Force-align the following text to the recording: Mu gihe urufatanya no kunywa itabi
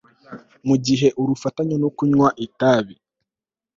Mu 0.67 0.75
gihe 0.85 1.07
urufatanya 1.21 1.75
no 1.83 1.89
kunywa 1.97 2.29
itabi 2.45 2.95